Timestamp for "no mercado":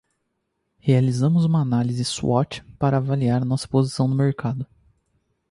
4.07-4.65